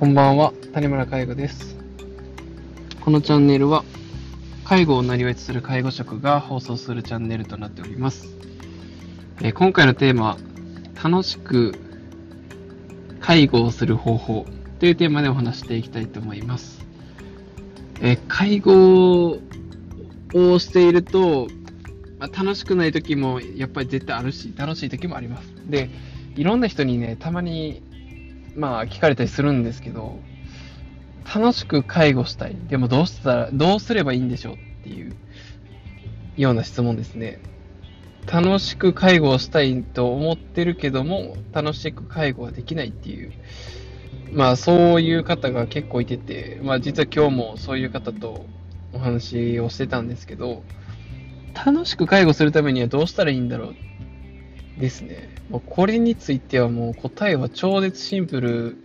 [0.00, 1.76] こんばんは、谷村介護です。
[3.02, 3.84] このチャンネルは、
[4.64, 8.34] 介護をなりわいとする介護職が放送するチャンネルとなっております。
[9.42, 10.38] え今回のテーマは、
[11.04, 11.74] 楽しく
[13.20, 14.46] 介護をする方法
[14.78, 16.82] というテーマでお話していきたいと思います。
[18.00, 19.38] え介護
[20.32, 21.46] をしていると、
[22.18, 25.52] まあ、楽しくない時もやっぱり絶対あるし、楽しい時もあります。
[25.68, 25.90] で、
[26.36, 27.82] いろんな人にね、たまに
[28.60, 30.20] まあ聞かれたりするんですけど、
[31.34, 32.56] 楽しく介護したい。
[32.68, 35.16] でもどうしたら、どうすればいいんでしょうっていう
[36.36, 37.40] ような質問ですね。
[38.30, 43.32] 楽しく介護をしたいと思ってるけども、楽しく介護はできないっていう、
[44.32, 48.44] まあそういう方が結構いてて、まあ実は今日もそういう方と
[48.92, 50.64] お話をしてたんですけど、
[51.54, 53.74] 楽しく介護するためにはどうしたらいいんだろう
[54.80, 55.28] ですね。
[55.66, 58.76] これについてはもう答えは超絶シンプル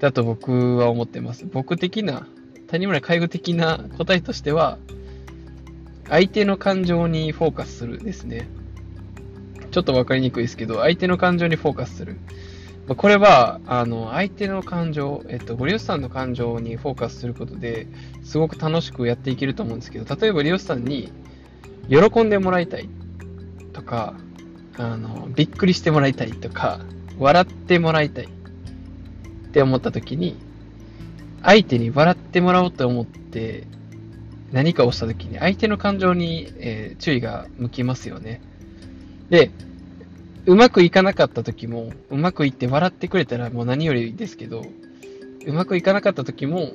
[0.00, 1.46] だと僕は思ってます。
[1.46, 2.26] 僕的な、
[2.66, 4.78] 谷村介護的な答えとしては、
[6.08, 8.48] 相手の感情にフォーカスするですね。
[9.70, 12.16] ちょっとわかりにくいですけど、相手の感情にフォーカスする。
[12.88, 17.88] これは、あの、相手の感情、えっと、ご利用者さんの感情にフォーカスすることで、
[18.22, 21.12] すごく楽しくやっていけると思うんですけど、例えば利用者さんに、
[21.88, 22.88] 喜んでもらいたい
[23.72, 24.14] とか、
[24.78, 26.80] あの、びっくりしてもらいたいとか、
[27.18, 28.28] 笑ってもらいたいっ
[29.52, 30.36] て思った時に、
[31.42, 33.66] 相手に笑ってもらおうと思って
[34.52, 38.40] 何かをした時に、相手の感情に、えー注意が向きますよね。
[39.28, 39.50] で、
[40.46, 44.62] うまくいかなかった時も、うまくいって笑ってくれたらもう何よりですけど、
[45.46, 46.72] うまくいかなかった時も、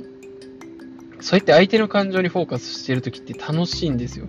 [1.21, 4.27] そうやって相手の感情にフォーカスしてる時って楽しいんですよ。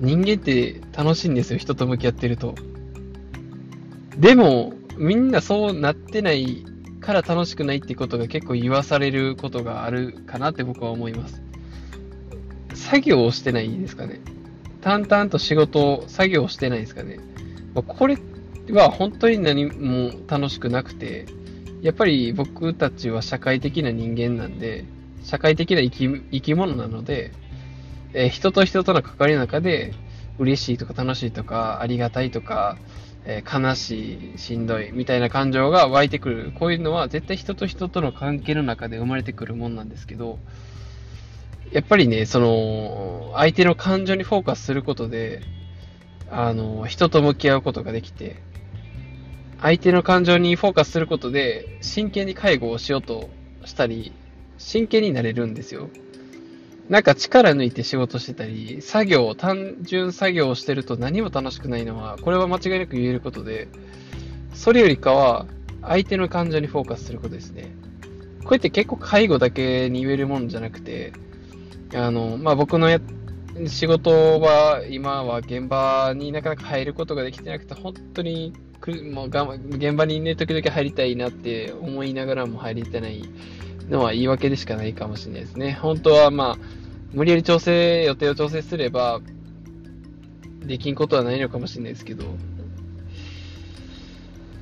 [0.00, 2.54] 人間って楽しいんですよ、人と向き合ってると。
[4.18, 6.64] でも、みんなそうなってない
[7.00, 11.42] から楽しくないってことが結構言わされることがあるかなって僕は思います。
[12.74, 14.20] 作業をしてないですかね。
[14.80, 17.18] 淡々と仕事を、作業してないですかね。
[17.74, 18.16] まあこれ
[18.70, 21.26] は本当に何も楽しくなくて、
[21.82, 24.86] やっぱり僕たちは社会的な人間なんで、
[25.24, 27.32] 社会的な生き生き物なので、
[28.14, 29.92] えー人と人との関わりの中で、
[30.38, 32.78] 嬉しいとか楽しいとか、ありがたいとか、
[33.28, 36.52] えー悲しい、しんどいみたいな感情が湧いてくる。
[36.58, 40.38] こういうのは絶対人と人との関係の中で生まれてくるもんなんですけど、
[41.72, 45.42] やっぱりね、その、相手の感情にフォーカスすることで、
[46.30, 48.36] あの、人と向き合うことができて、
[49.60, 53.28] 相手の感情にフォーカスすることで、真剣に介護をしようと
[53.64, 54.12] したり、
[54.58, 55.90] 真剣になれるんですよ。
[56.88, 63.68] なんか力抜いて仕事してたり、作業、単純作業をしてると何も楽しくないのは、これは間違いなく言えることで、
[64.54, 65.46] それよりかは、
[65.82, 67.74] 相手の感情にフォーカスすることですね。
[68.42, 71.12] こうやって結構介護だけに言えるもんじゃなくて、
[71.94, 73.00] あの、まあ、僕のや、
[73.66, 83.24] 仕事は、今は現場になかなか入ることができてなくて、本当にく、もうが現場にね、時々入りたいなって思いながらも入りたない
[83.88, 85.72] のは言い訳でしかないかもしれないですね。
[85.80, 86.58] 本当はまあ、
[87.12, 89.20] 無理やり調整、予定を調整すれば、
[90.64, 92.24] できんことはないのかもしれないですけど、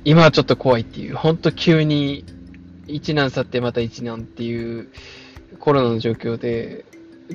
[0.03, 2.23] 今はちょっと怖いっていう、本当急に
[2.87, 4.89] 一難去ってまた一難っていう
[5.59, 6.85] コロナの状況で、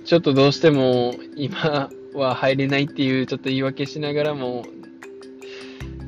[0.04, 4.64] ちょっとどうしても今は入れないっていうちょっと言い訳しながらも、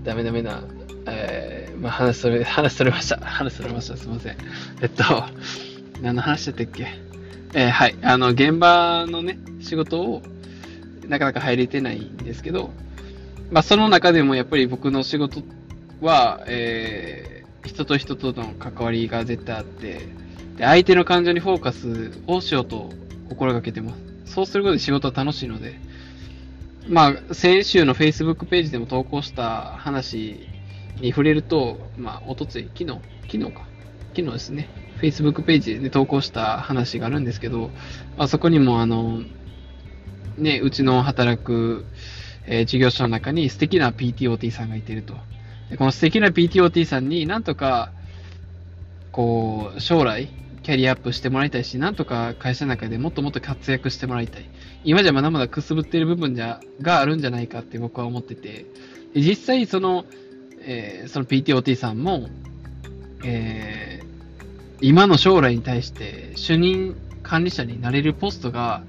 [0.05, 0.63] ダメダメな、
[1.07, 3.17] えー、まあ話それ、話それました。
[3.19, 3.97] 話それました。
[3.97, 4.37] すいません。
[4.83, 5.03] えっと、
[6.03, 6.89] 何の話だったっけ？
[7.55, 7.97] えーはい。
[8.03, 10.23] あの、現場のね、仕事を
[11.09, 12.71] なかなか入れてないんですけど、
[13.51, 15.43] まあその中でもやっぱり僕の仕事
[16.01, 17.33] は、えー
[17.65, 20.09] 人と人との関わりが絶対あって、
[20.57, 22.91] で相手の感情にフォーカスをしようと
[23.29, 24.33] 心がけてます。
[24.35, 25.79] そうすることで仕事は楽しいので、
[26.89, 30.49] まあ、先週の Facebook ページでも投稿した話
[31.01, 32.99] に触れると、まあ、おとつい、昨日、
[33.31, 33.65] 昨日か。
[34.15, 34.69] 昨日ですね。
[35.01, 37.71] Facebook ページで投稿した話があるんですけど、
[38.19, 39.23] あ、そこにもあの、
[40.37, 41.85] ね、うちの働く、
[42.47, 45.15] えー事業所の中に素敵な PTOT さんがいてると。
[45.71, 47.93] でこの素敵な PTOT さんになんとか、
[49.13, 50.29] こう、将来、
[50.63, 54.49] キャリアアップしてもらいたいし、なんとか会社の中でもっともっと活躍してもらいたい。
[54.85, 58.67] 今じゃまだまだくすぶっている部分じゃ、があるんじゃないかって僕は思ってて、
[59.15, 60.05] で実際その、
[60.65, 62.29] えーその PTOT さんも、
[63.25, 63.92] えー
[64.83, 68.83] 今の将来に対して主任管理者になれるポストが、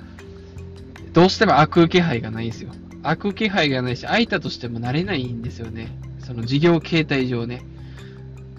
[1.14, 2.72] どうしても悪気配がないんですよ。
[3.04, 5.96] 悪気配がないし、空いたとしてもなれないんですよね。
[6.20, 7.64] その事業形態上ね。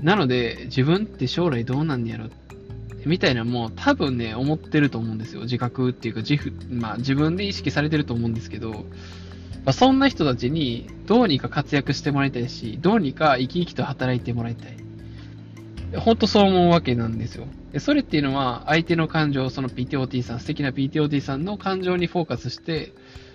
[0.00, 2.26] なので、自分って将来どうなんやろ
[3.06, 5.42] みたいなもう多分ね、思ってると思うんですよ。
[5.42, 8.70] 自覚っていうか自負、まあ自分で意識されてると思うんですけど、
[9.64, 14.83] まあ、そんな人たちにどうにか活躍してもらいたいし、どうにか生き生きと働いてもらいたい。
[16.00, 17.46] 本当そう思うわけなんですよ。
[17.73, 22.93] でそれっていうのは相手の感情、その PTOT さん、素敵な PTOT さんの感情にフォーカスして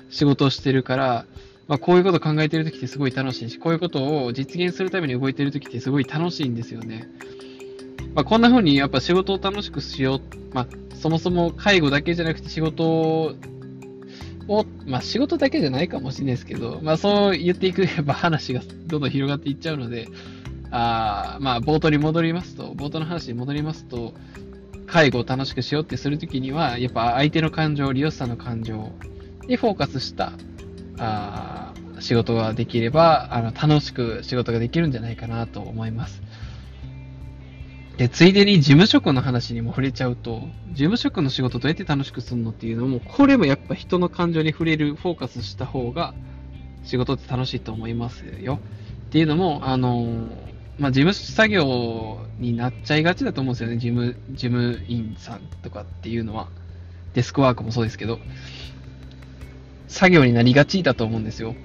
[0.09, 1.25] 仕事をしてるから、
[1.67, 7.07] まあ、こういうことを考えてるときってすごい楽しいし、こういうことを実現するために動いてるときってすごい楽しいんですよね。
[8.15, 10.21] まあ、こんな風にやっぱ仕事を楽しくしよう。
[10.51, 13.35] まあ、そもそも介護だけじゃなくて仕事を、
[14.87, 20.07] まあ、仕事だけじゃないかもしれないですけど、まあ、そう言っていくやっぱ話がどんどん広がっていっちゃうので、
[20.71, 24.13] あまあ、冒頭に戻りますと、冒頭の話に戻りますと、
[24.87, 28.91] 介護を楽しくしようってするときには、やっぱ相手の感情、利用者の感情
[29.47, 30.33] にフォーカスした
[30.97, 36.21] あ仕事ができればあの楽しく仕事ができるんじゃないかなと思います。
[37.97, 46.13] で、ついでに事務職の話にも触れちゃうと、事務職の仕事どうやって楽しくするのっていうのも、これもやっぱ人の感情に触れる、フォーカスした方が
[46.83, 48.61] 仕事って楽しいと思いますよ。
[49.07, 50.29] っていうのも、あの、
[50.79, 53.77] まあ、事務作業になっちゃいがちだと思うんですよね。
[53.77, 56.47] 事務、事務員さんとかっていうのは。
[57.13, 58.19] デスクワークもそうですけど。
[59.87, 61.55] 作業になりがちだと思うんですよ。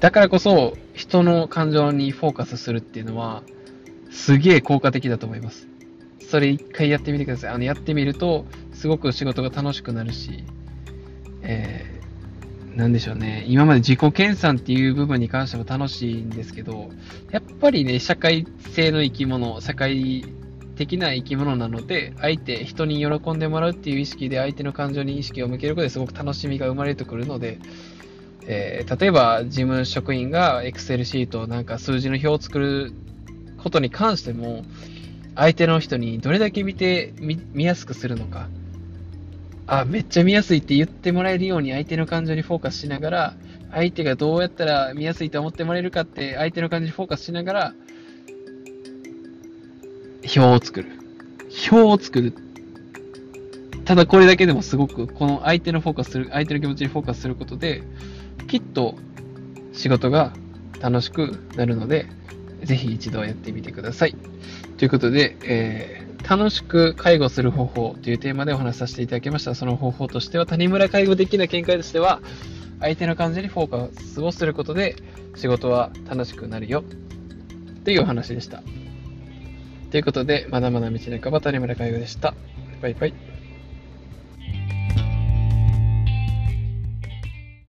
[0.00, 3.42] だからこそ、人の感情にフォーカスするっていうのは、
[4.10, 5.68] すげえ効果的だと思います。
[6.20, 7.50] それ一回やってみてください。
[7.50, 10.44] あの、やってみると、すごく仕事が楽しくなるし、
[11.42, 11.93] え、
[12.76, 13.44] なんでしょうね。
[13.46, 16.90] 今まで自己研鑽っていう部分に関しても楽しいんですけど、
[17.30, 20.24] やっぱりね、社会性の生き物、社会
[20.74, 27.58] 的な生き物なので、相手、人に喜んでもらうっていう意識で相手の感情に意識を向けることですごく楽しみが生まれてくるので、
[28.46, 32.92] えー、例えば事務職員が Excel シート、なんか数字の表を作る
[33.62, 34.64] ことに関しても、
[35.36, 38.48] 相手の人にどれだけ見て見、見やすくするのか。
[39.66, 43.34] あ、めっちゃ見やすいって言ってもらえるように相手の感情にフォーカスしながら、
[43.72, 47.74] 相手がどうやったら見やすいと思ってもらえるかって相手の感情にフォーカスしながら、
[50.24, 50.88] 表を作る。
[51.70, 52.34] 表を作る。
[53.84, 57.82] ただこれだけでもすごく、この相手のフォーカスする、相手の気持ちにフォーカスすることで、
[58.48, 58.96] きっと
[59.72, 60.32] 仕事が
[60.80, 62.06] 楽しくなるので、
[62.62, 64.16] ぜひ一度やってみてください。
[64.78, 69.54] ということで、えー、楽しく介護する方法というテーマでお話しさせていただきました。
[69.54, 72.20] その方法としては、谷村介護的な見解としては、
[72.80, 74.96] 相手の感じにフォーカスをすることで
[75.36, 76.84] 仕事は楽しくなるよ
[77.84, 78.62] というお話でした。
[79.90, 82.34] ということで、まだまだ道半ば谷村介護でした。
[82.82, 83.33] バイバイ。